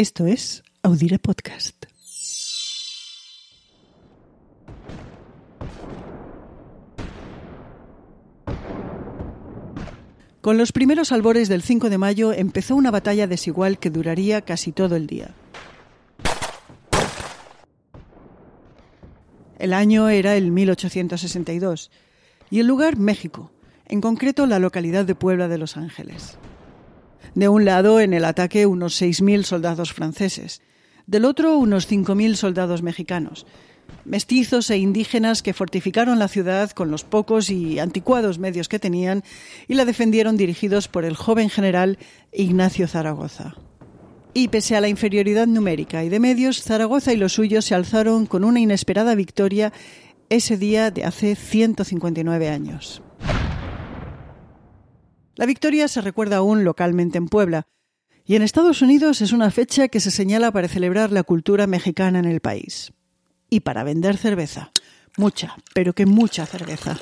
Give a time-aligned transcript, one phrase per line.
[0.00, 1.84] Esto es Audire Podcast.
[10.40, 14.72] Con los primeros albores del 5 de mayo empezó una batalla desigual que duraría casi
[14.72, 15.34] todo el día.
[19.58, 21.90] El año era el 1862
[22.48, 23.52] y el lugar México,
[23.84, 26.38] en concreto la localidad de Puebla de Los Ángeles.
[27.34, 30.60] De un lado, en el ataque, unos 6.000 soldados franceses,
[31.06, 33.46] del otro, unos 5.000 soldados mexicanos,
[34.04, 39.22] mestizos e indígenas que fortificaron la ciudad con los pocos y anticuados medios que tenían
[39.68, 41.98] y la defendieron dirigidos por el joven general
[42.32, 43.56] Ignacio Zaragoza.
[44.32, 48.26] Y pese a la inferioridad numérica y de medios, Zaragoza y los suyos se alzaron
[48.26, 49.72] con una inesperada victoria
[50.28, 53.02] ese día de hace 159 años.
[55.36, 57.66] La victoria se recuerda aún localmente en Puebla,
[58.24, 62.18] y en Estados Unidos es una fecha que se señala para celebrar la cultura mexicana
[62.18, 62.92] en el país.
[63.48, 64.70] Y para vender cerveza.
[65.16, 66.98] Mucha, pero que mucha cerveza.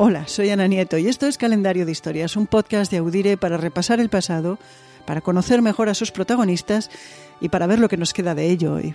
[0.00, 3.56] Hola, soy Ana Nieto y esto es Calendario de Historias, un podcast de Audire para
[3.56, 4.60] repasar el pasado
[5.08, 6.90] para conocer mejor a sus protagonistas
[7.40, 8.94] y para ver lo que nos queda de ello hoy.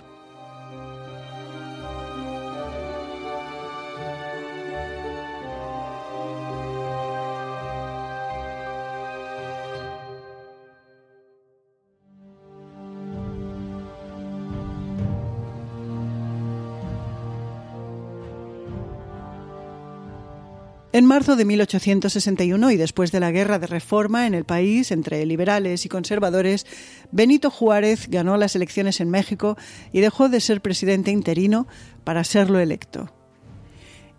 [20.94, 25.26] En marzo de 1861 y después de la guerra de reforma en el país entre
[25.26, 26.66] liberales y conservadores,
[27.10, 29.56] Benito Juárez ganó las elecciones en México
[29.92, 31.66] y dejó de ser presidente interino
[32.04, 33.12] para serlo electo.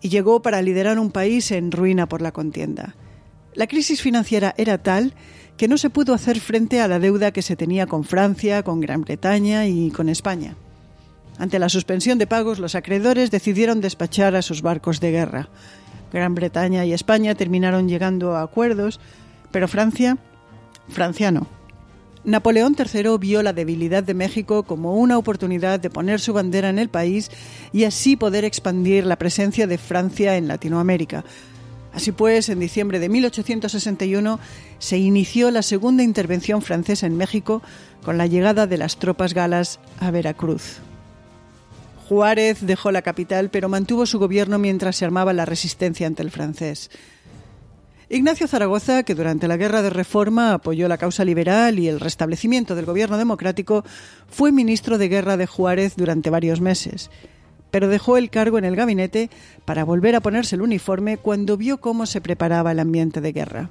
[0.02, 2.94] Y llegó para liderar un país en ruina por la contienda.
[3.54, 5.14] La crisis financiera era tal
[5.56, 8.80] que no se pudo hacer frente a la deuda que se tenía con Francia, con
[8.80, 10.56] Gran Bretaña y con España.
[11.38, 15.48] Ante la suspensión de pagos, los acreedores decidieron despachar a sus barcos de guerra.
[16.12, 19.00] Gran Bretaña y España terminaron llegando a acuerdos,
[19.50, 20.18] pero Francia,
[20.88, 21.46] Francia no.
[22.24, 26.80] Napoleón III vio la debilidad de México como una oportunidad de poner su bandera en
[26.80, 27.30] el país
[27.72, 31.24] y así poder expandir la presencia de Francia en Latinoamérica.
[31.92, 34.40] Así pues, en diciembre de 1861
[34.80, 37.62] se inició la segunda intervención francesa en México
[38.04, 40.80] con la llegada de las tropas galas a Veracruz.
[42.08, 46.30] Juárez dejó la capital, pero mantuvo su gobierno mientras se armaba la resistencia ante el
[46.30, 46.88] francés.
[48.08, 52.76] Ignacio Zaragoza, que durante la Guerra de Reforma apoyó la causa liberal y el restablecimiento
[52.76, 53.84] del gobierno democrático,
[54.30, 57.10] fue ministro de Guerra de Juárez durante varios meses,
[57.72, 59.28] pero dejó el cargo en el gabinete
[59.64, 63.70] para volver a ponerse el uniforme cuando vio cómo se preparaba el ambiente de guerra.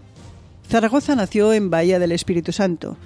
[0.69, 2.97] Zaragoza nació en Bahía del Espíritu Santo,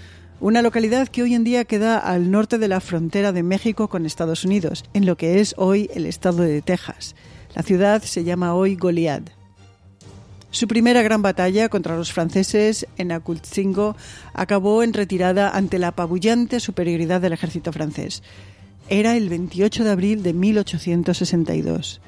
[0.42, 4.06] una localidad que hoy en día queda al norte de la frontera de México con
[4.06, 7.16] Estados Unidos, en lo que es hoy el estado de Texas.
[7.56, 9.24] La ciudad se llama hoy Goliad.
[10.52, 13.96] Su primera gran batalla contra los franceses en Acultzingo
[14.34, 18.24] acabó en retirada ante la apabullante superioridad del ejército francés.
[18.88, 22.02] Era el 28 de abril de 1862.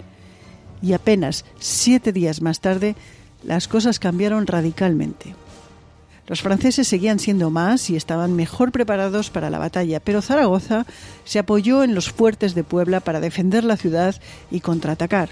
[0.82, 2.96] Y apenas siete días más tarde,
[3.44, 5.36] las cosas cambiaron radicalmente.
[6.28, 10.86] Los franceses seguían siendo más y estaban mejor preparados para la batalla, pero Zaragoza
[11.26, 14.16] se apoyó en los fuertes de Puebla para defender la ciudad
[14.50, 15.30] y contraatacar.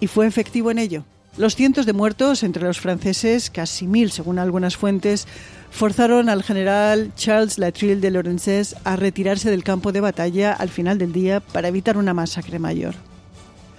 [0.00, 1.04] Y fue efectivo en ello.
[1.36, 5.26] Los cientos de muertos entre los franceses, casi mil según algunas fuentes,
[5.70, 10.96] forzaron al general Charles Latrille de Lorenzés a retirarse del campo de batalla al final
[10.96, 12.94] del día para evitar una masacre mayor.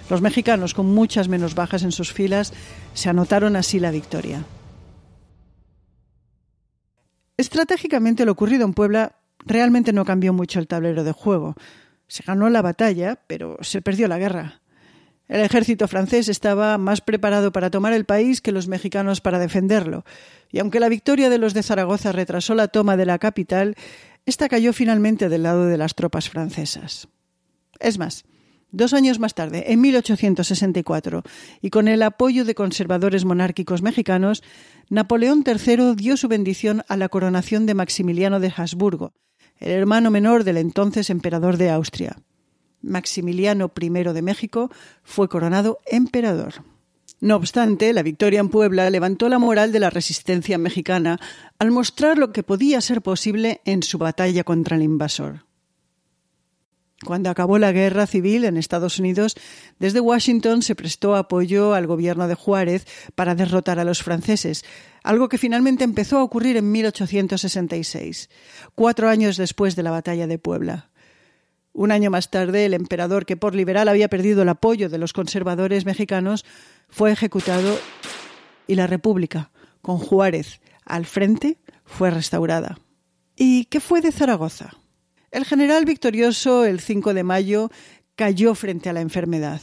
[0.08, 2.52] Los mexicanos, con muchas menos bajas en sus filas,
[2.94, 4.44] se anotaron así la victoria.
[7.38, 9.16] Estratégicamente lo ocurrido en Puebla
[9.46, 11.54] realmente no cambió mucho el tablero de juego.
[12.08, 14.60] Se ganó la batalla, pero se perdió la guerra.
[15.28, 20.04] El ejército francés estaba más preparado para tomar el país que los mexicanos para defenderlo,
[20.50, 23.76] y aunque la victoria de los de Zaragoza retrasó la toma de la capital,
[24.24, 27.08] esta cayó finalmente del lado de las tropas francesas.
[27.78, 28.24] Es más,
[28.70, 31.22] Dos años más tarde, en 1864,
[31.62, 34.42] y con el apoyo de conservadores monárquicos mexicanos,
[34.90, 39.14] Napoleón III dio su bendición a la coronación de Maximiliano de Habsburgo,
[39.58, 42.18] el hermano menor del entonces emperador de Austria.
[42.82, 44.70] Maximiliano I de México
[45.02, 46.62] fue coronado emperador.
[47.20, 51.18] No obstante, la victoria en Puebla levantó la moral de la resistencia mexicana
[51.58, 55.47] al mostrar lo que podía ser posible en su batalla contra el invasor.
[57.04, 59.36] Cuando acabó la guerra civil en Estados Unidos,
[59.78, 64.64] desde Washington se prestó apoyo al gobierno de Juárez para derrotar a los franceses,
[65.04, 68.30] algo que finalmente empezó a ocurrir en 1866,
[68.74, 70.90] cuatro años después de la batalla de Puebla.
[71.72, 75.12] Un año más tarde, el emperador, que por liberal había perdido el apoyo de los
[75.12, 76.44] conservadores mexicanos,
[76.88, 77.78] fue ejecutado
[78.66, 79.52] y la República,
[79.82, 82.80] con Juárez al frente, fue restaurada.
[83.36, 84.72] ¿Y qué fue de Zaragoza?
[85.30, 87.70] El general victorioso, el 5 de mayo,
[88.16, 89.60] cayó frente a la enfermedad.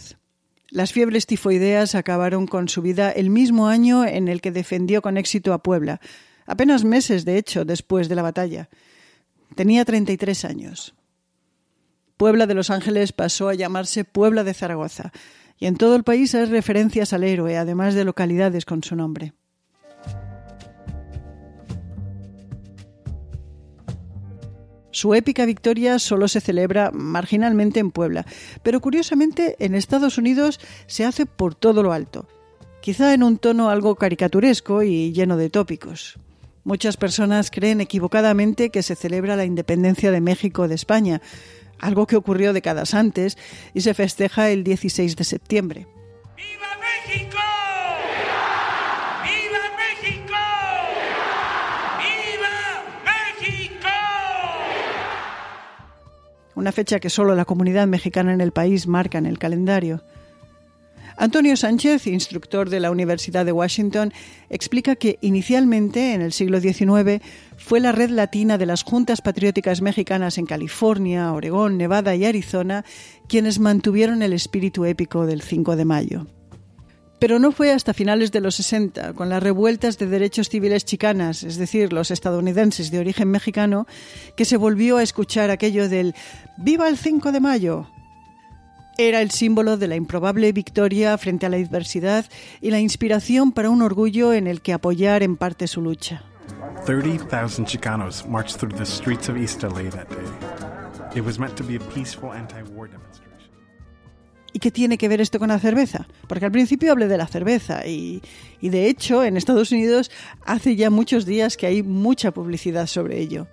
[0.70, 5.18] Las fiebres tifoideas acabaron con su vida el mismo año en el que defendió con
[5.18, 6.02] éxito a Puebla,
[6.46, 8.70] apenas meses, de hecho, después de la batalla.
[9.56, 10.96] Tenía 33 años.
[12.18, 15.12] Puebla de Los Ángeles pasó a llamarse Puebla de Zaragoza,
[15.58, 19.34] y en todo el país hay referencias al héroe, además de localidades con su nombre.
[24.96, 28.26] Su épica victoria solo se celebra marginalmente en Puebla,
[28.64, 30.58] pero curiosamente en Estados Unidos
[30.88, 32.30] se hace por todo lo alto,
[32.80, 36.18] quizá en un tono algo caricaturesco y lleno de tópicos.
[36.64, 41.22] Muchas personas creen equivocadamente que se celebra la independencia de México de España,
[41.78, 43.38] algo que ocurrió décadas antes
[43.74, 45.88] y se festeja el 16 de septiembre.
[56.56, 60.02] Una fecha que solo la comunidad mexicana en el país marca en el calendario.
[61.18, 64.12] Antonio Sánchez, instructor de la Universidad de Washington,
[64.50, 67.22] explica que inicialmente, en el siglo XIX,
[67.58, 72.84] fue la red latina de las juntas patrióticas mexicanas en California, Oregón, Nevada y Arizona
[73.30, 76.28] quienes mantuvieron el espíritu épico del 5 de mayo.
[77.20, 81.44] Pero no fue hasta finales de los 60, con las revueltas de derechos civiles chicanas,
[81.44, 83.88] es decir, los estadounidenses de origen mexicano,
[84.36, 86.14] que se volvió a escuchar aquello del
[86.58, 87.88] ¡Viva el 5 de mayo!
[88.98, 92.26] Era el símbolo de la improbable victoria frente a la adversidad
[92.62, 96.24] y la inspiración para un orgullo en el que apoyar en parte su lucha.
[96.86, 101.16] 30,000 Chicanos marched through the streets of East LA that day.
[101.16, 103.25] It was meant to be a peaceful anti-war demonstration.
[104.56, 106.08] ¿Y qué tiene que ver esto con la cerveza?
[106.30, 108.22] Porque al principio hablé de la cerveza y,
[108.62, 110.10] y de hecho en Estados Unidos
[110.46, 113.48] hace ya muchos días que hay mucha publicidad sobre ello.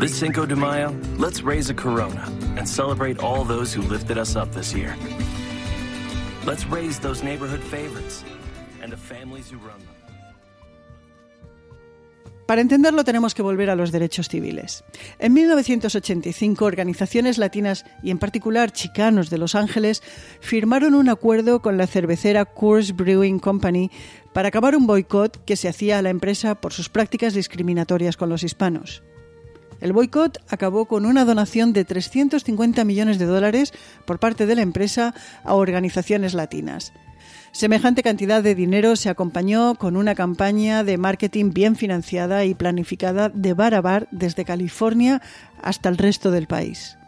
[0.00, 4.36] This Cinco de Mayo, let's raise a Corona and celebrate all those who lifted us
[4.36, 4.94] up this year.
[6.44, 8.22] Let's raise those neighborhood favorites
[8.82, 9.89] and the families who run them.
[12.50, 14.82] Para entenderlo tenemos que volver a los derechos civiles.
[15.20, 20.02] En 1985, organizaciones latinas y en particular chicanos de Los Ángeles
[20.40, 23.92] firmaron un acuerdo con la cervecera Coors Brewing Company
[24.32, 28.28] para acabar un boicot que se hacía a la empresa por sus prácticas discriminatorias con
[28.28, 29.04] los hispanos.
[29.80, 33.72] El boicot acabó con una donación de 350 millones de dólares
[34.06, 35.14] por parte de la empresa
[35.44, 36.92] a organizaciones latinas.
[37.52, 43.28] Semejante cantidad de dinero se acompañó con una campaña de marketing bien financiada y planificada
[43.28, 45.20] de bar a bar desde California
[45.60, 46.99] hasta el resto del país.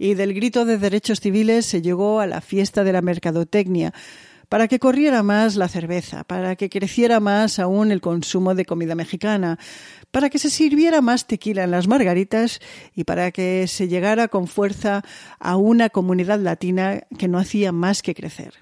[0.00, 3.92] Y del grito de derechos civiles se llegó a la fiesta de la mercadotecnia,
[4.48, 8.94] para que corriera más la cerveza, para que creciera más aún el consumo de comida
[8.94, 9.58] mexicana,
[10.10, 12.60] para que se sirviera más tequila en las margaritas
[12.96, 15.04] y para que se llegara con fuerza
[15.38, 18.54] a una comunidad latina que no hacía más que crecer.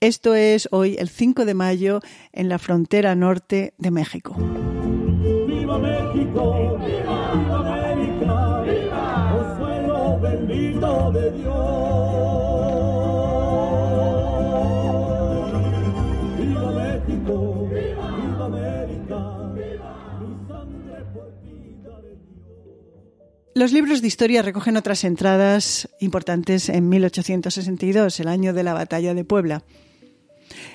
[0.00, 2.00] Esto es hoy el 5 de mayo
[2.32, 4.34] en la frontera norte de México.
[5.46, 6.78] ¡Viva México!
[23.56, 29.14] Los libros de historia recogen otras entradas importantes en 1862, el año de la batalla
[29.14, 29.62] de Puebla.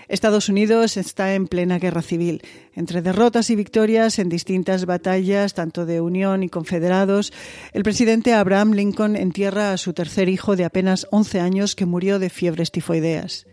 [0.09, 2.41] Estados Unidos está en plena guerra civil,
[2.73, 7.31] entre derrotas y victorias en distintas batallas, tanto de Unión y Confederados.
[7.73, 12.17] El presidente Abraham Lincoln entierra a su tercer hijo de apenas 11 años que murió
[12.17, 13.45] de fiebres tifoideas.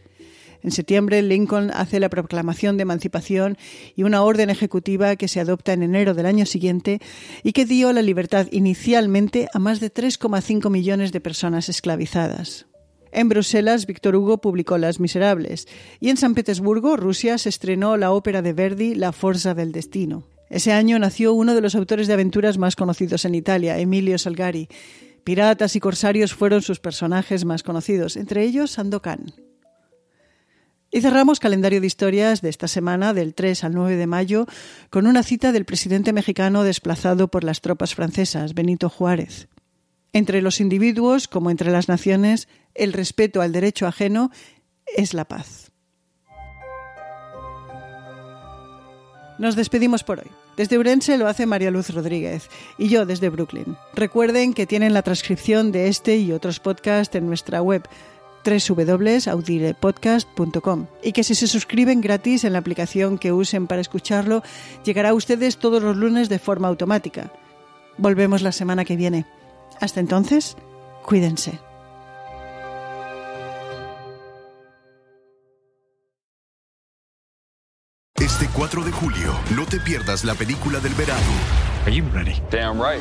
[0.62, 3.58] En septiembre, Lincoln hace la proclamación de emancipación
[3.94, 7.00] y una orden ejecutiva que se adopta en enero del año siguiente
[7.42, 12.66] y que dio la libertad inicialmente a más de 3,5 millones de personas esclavizadas.
[13.16, 15.66] En Bruselas, Víctor Hugo publicó Las Miserables
[16.00, 20.28] y en San Petersburgo, Rusia, se estrenó la ópera de Verdi La Forza del Destino.
[20.50, 24.68] Ese año nació uno de los autores de aventuras más conocidos en Italia, Emilio Salgari.
[25.24, 29.32] Piratas y corsarios fueron sus personajes más conocidos, entre ellos Sandokan.
[30.90, 34.44] Y cerramos calendario de historias de esta semana, del 3 al 9 de mayo,
[34.90, 39.48] con una cita del presidente mexicano desplazado por las tropas francesas, Benito Juárez.
[40.16, 44.30] Entre los individuos, como entre las naciones, el respeto al derecho ajeno
[44.96, 45.70] es la paz.
[49.38, 50.30] Nos despedimos por hoy.
[50.56, 53.76] Desde Urense lo hace María Luz Rodríguez y yo desde Brooklyn.
[53.92, 57.86] Recuerden que tienen la transcripción de este y otros podcasts en nuestra web
[58.42, 64.42] www.audirepodcast.com y que si se suscriben gratis en la aplicación que usen para escucharlo,
[64.82, 67.30] llegará a ustedes todos los lunes de forma automática.
[67.98, 69.26] Volvemos la semana que viene.
[69.80, 70.56] Hasta entonces,
[71.04, 71.60] cuídense.
[78.18, 81.20] Este 4 de julio, no te pierdas la película del verano.
[81.86, 82.42] Are you ready?
[82.50, 83.00] Damn right.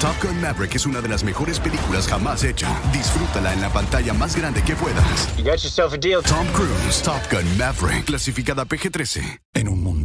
[0.00, 2.68] Top Gun Maverick es una de las mejores películas jamás hecha.
[2.92, 5.36] Disfrútala en la pantalla más grande que puedas.
[5.36, 6.22] You got yourself a deal.
[6.22, 9.40] Tom Cruise, Top Gun Maverick, clasificada PG-13.
[9.54, 9.82] En un